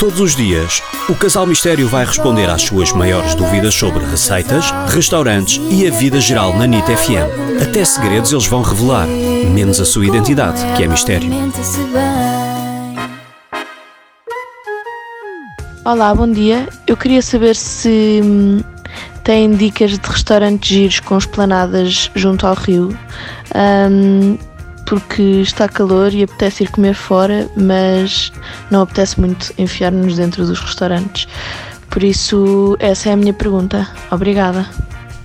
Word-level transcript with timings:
Todos 0.00 0.18
os 0.18 0.34
dias, 0.34 0.82
o 1.10 1.14
Casal 1.14 1.46
Mistério 1.46 1.86
vai 1.86 2.06
responder 2.06 2.48
às 2.48 2.62
suas 2.62 2.90
maiores 2.90 3.34
dúvidas 3.34 3.74
sobre 3.74 4.02
receitas, 4.02 4.70
restaurantes 4.88 5.60
e 5.70 5.86
a 5.86 5.90
vida 5.90 6.18
geral 6.18 6.56
na 6.56 6.66
NIT 6.66 6.86
FM. 6.86 7.60
Até 7.62 7.84
segredos 7.84 8.32
eles 8.32 8.46
vão 8.46 8.62
revelar, 8.62 9.06
menos 9.06 9.78
a 9.78 9.84
sua 9.84 10.06
identidade, 10.06 10.58
que 10.74 10.84
é 10.84 10.88
mistério. 10.88 11.30
Olá, 15.84 16.14
bom 16.14 16.32
dia. 16.32 16.66
Eu 16.86 16.96
queria 16.96 17.20
saber 17.20 17.54
se 17.54 18.22
hum, 18.24 18.62
têm 19.22 19.54
dicas 19.54 19.98
de 19.98 20.08
restaurantes 20.08 20.66
giros 20.66 21.00
com 21.00 21.18
esplanadas 21.18 22.10
junto 22.14 22.46
ao 22.46 22.54
rio. 22.54 22.98
Hum, 23.54 24.38
porque 24.90 25.22
está 25.22 25.68
calor 25.68 26.12
e 26.12 26.24
apetece 26.24 26.64
ir 26.64 26.70
comer 26.72 26.94
fora, 26.94 27.48
mas 27.56 28.32
não 28.72 28.82
apetece 28.82 29.20
muito 29.20 29.54
enfiar-nos 29.56 30.16
dentro 30.16 30.44
dos 30.44 30.58
restaurantes. 30.58 31.28
Por 31.88 32.02
isso, 32.02 32.76
essa 32.80 33.08
é 33.08 33.12
a 33.12 33.16
minha 33.16 33.32
pergunta. 33.32 33.88
Obrigada. 34.10 34.68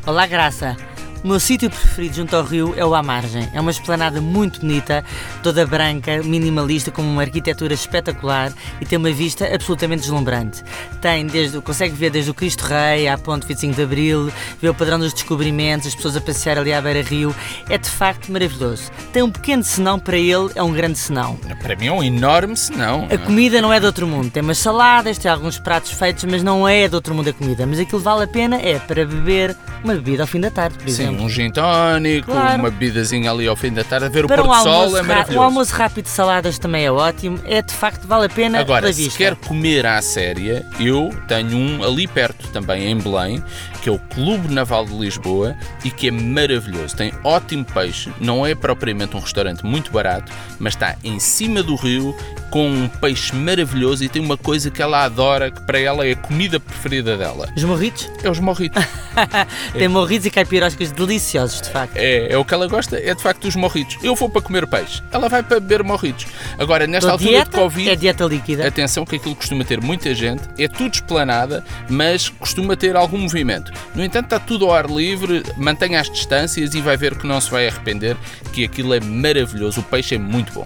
Olá, 0.06 0.28
Graça. 0.28 0.78
O 1.26 1.28
meu 1.28 1.40
sítio 1.40 1.72
preferido 1.72 2.18
junto 2.18 2.36
ao 2.36 2.44
rio 2.44 2.76
é 2.78 2.86
o 2.86 2.94
À 2.94 3.02
Margem. 3.02 3.50
É 3.52 3.60
uma 3.60 3.72
esplanada 3.72 4.22
muito 4.22 4.60
bonita, 4.60 5.04
toda 5.42 5.66
branca, 5.66 6.22
minimalista, 6.22 6.92
com 6.92 7.02
uma 7.02 7.24
arquitetura 7.24 7.74
espetacular 7.74 8.54
e 8.80 8.86
tem 8.86 9.00
uma 9.00 9.10
vista 9.10 9.44
absolutamente 9.52 10.02
deslumbrante. 10.02 10.64
Tem 11.02 11.26
desde, 11.26 11.60
consegue 11.62 11.96
ver 11.96 12.12
desde 12.12 12.30
o 12.30 12.34
Cristo 12.36 12.62
Rei 12.62 13.08
à 13.08 13.18
Ponte 13.18 13.48
25 13.48 13.74
de 13.74 13.82
Abril, 13.82 14.32
ver 14.62 14.70
o 14.70 14.76
padrão 14.76 15.00
dos 15.00 15.14
descobrimentos, 15.14 15.88
as 15.88 15.96
pessoas 15.96 16.16
a 16.16 16.22
passear 16.22 16.60
ali 16.60 16.72
à 16.72 16.80
beira-rio. 16.80 17.36
É 17.72 17.80
de 17.80 17.90
facto 17.90 18.32
maravilhoso. 18.32 18.92
Tem 19.12 19.24
um 19.24 19.32
pequeno 19.32 19.64
senão 19.64 19.98
para 19.98 20.20
ele, 20.20 20.52
é 20.54 20.62
um 20.62 20.72
grande 20.72 21.00
senão. 21.00 21.38
Para 21.60 21.76
mim 21.76 21.88
é 21.88 21.92
um 21.92 22.04
enorme 22.04 22.56
senão. 22.56 23.08
A 23.12 23.18
comida 23.18 23.60
não 23.64 23.74
é 23.74 23.80
de 23.80 23.88
outro 23.88 24.06
mundo. 24.06 24.30
Tem 24.30 24.44
umas 24.44 24.60
saladas, 24.60 25.18
tem 25.18 25.32
alguns 25.32 25.58
pratos 25.58 25.90
feitos, 25.90 26.24
mas 26.26 26.44
não 26.44 26.68
é 26.68 26.88
de 26.88 26.94
outro 26.94 27.16
mundo 27.16 27.32
a 27.32 27.34
comida. 27.34 27.66
Mas 27.66 27.80
aquilo 27.80 28.00
vale 28.00 28.26
a 28.26 28.28
pena 28.28 28.58
é 28.58 28.78
para 28.78 29.04
beber 29.08 29.58
uma 29.84 29.96
bebida 29.96 30.22
ao 30.22 30.28
fim 30.28 30.40
da 30.40 30.52
tarde, 30.52 30.78
por 30.78 30.88
exemplo. 30.88 31.15
Um 31.20 31.30
gin 31.30 31.50
tónico, 31.52 32.32
Claro. 32.32 32.60
uma 32.60 32.70
bebidazinha 32.70 33.32
ali 33.32 33.48
ao 33.48 33.56
fim 33.56 33.72
da 33.72 33.84
tarde, 33.84 34.06
a 34.06 34.10
ver 34.10 34.28
Para 34.28 34.42
o 34.42 34.46
um 34.46 34.48
pôr 34.50 34.58
do 34.58 34.64
sol 34.64 34.98
é 34.98 35.02
ra- 35.02 35.08
maravilhoso. 35.08 35.40
um 35.40 35.44
almoço 35.44 35.74
rápido 35.74 36.06
de 36.06 36.10
saladas 36.12 36.60
também 36.60 36.86
é 36.86 36.92
ótimo. 36.92 37.40
É 37.46 37.62
de 37.62 37.74
facto, 37.74 38.08
vale 38.08 38.26
a 38.26 38.30
pena 38.30 38.60
Agora, 38.60 38.92
se 38.92 39.04
vista. 39.04 39.18
quer 39.18 39.36
comer 39.36 39.86
à 39.86 40.02
séria, 40.02 40.66
eu 40.80 41.10
tenho 41.28 41.58
um 41.58 41.84
ali 41.84 42.08
perto 42.08 42.48
também, 42.50 42.92
em 42.92 42.98
Belém, 42.98 43.44
que 43.82 43.90
é 43.90 43.92
o 43.92 44.00
Clube 44.00 44.54
Naval 44.54 44.86
de 44.86 44.94
Lisboa 44.98 45.56
e 45.84 45.92
que 45.92 46.08
é 46.08 46.12
maravilhoso. 46.12 46.96
Tem 46.96 47.12
ótimo 47.24 47.64
peixe, 47.66 48.12
não 48.20 48.46
é 48.46 48.54
propriamente 48.56 49.16
um 49.16 49.20
restaurante 49.20 49.66
muito 49.66 49.92
barato, 49.92 50.32
mas 50.60 50.74
está 50.74 50.96
em 51.04 51.20
cima 51.20 51.64
do 51.64 51.76
rio 51.76 52.16
com 52.56 52.70
um 52.70 52.88
peixe 52.88 53.36
maravilhoso 53.36 54.02
e 54.02 54.08
tem 54.08 54.22
uma 54.22 54.38
coisa 54.38 54.72
que 54.72 54.82
ela 54.82 55.04
adora, 55.04 55.52
que 55.52 55.60
para 55.64 55.78
ela 55.78 56.08
é 56.08 56.14
a 56.14 56.16
comida 56.16 56.58
preferida 56.58 57.18
dela. 57.18 57.50
Os 57.54 57.66
morritos? 57.66 58.10
É 58.24 58.30
os 58.30 58.40
morritos. 58.40 58.82
Tem 59.78 59.90
morritos 59.90 60.26
e 60.26 60.32
caipiroscas 60.32 60.90
deliciosos, 60.90 61.60
de 61.60 61.70
facto. 61.70 61.98
É, 61.98 62.32
é 62.32 62.38
o 62.38 62.46
que 62.46 62.54
ela 62.54 62.66
gosta, 62.68 62.98
é 62.98 63.14
de 63.14 63.22
facto 63.22 63.44
os 63.44 63.58
morritos. 63.58 63.98
Eu 64.02 64.16
vou 64.16 64.30
para 64.30 64.42
comer 64.42 64.66
peixe, 64.68 65.04
ela 65.12 65.28
vai 65.28 65.44
para 65.44 65.60
beber 65.60 65.84
morritos. 65.84 66.28
Agora, 66.58 66.88
nesta 66.88 67.08
Dou 67.08 67.16
altura 67.16 67.32
dieta, 67.32 67.50
de 67.50 67.58
Covid, 67.58 67.90
é 67.90 67.96
dieta 67.98 68.24
líquida. 68.24 68.66
Atenção 68.66 69.04
que 69.06 69.18
aquilo 69.18 69.36
costuma 69.36 69.66
ter 69.66 69.82
muita 69.82 70.16
gente, 70.16 70.44
é 70.58 70.70
tudo 70.70 70.94
esplanada, 70.94 71.62
mas 71.90 72.30
costuma 72.30 72.78
ter 72.78 72.96
algum 72.96 73.18
movimento. 73.18 73.70
No 73.94 74.02
entanto, 74.02 74.28
está 74.28 74.40
tudo 74.40 74.64
ao 74.64 74.74
ar 74.74 74.90
livre, 74.90 75.44
mantenha 75.58 76.00
as 76.00 76.10
distâncias 76.10 76.74
e 76.74 76.80
vai 76.80 76.96
ver 76.96 77.18
que 77.18 77.28
não 77.28 77.42
se 77.42 77.52
vai 77.52 77.68
arrepender, 77.68 78.16
que 78.54 78.64
aquilo 78.64 78.94
é 78.94 79.02
maravilhoso, 79.02 79.82
o 79.82 79.84
peixe 79.84 80.16
é 80.16 80.18
muito 80.18 80.54
bom. 80.54 80.66